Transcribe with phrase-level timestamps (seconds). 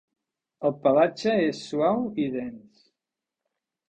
[0.67, 2.83] El pelatge és suau i dens.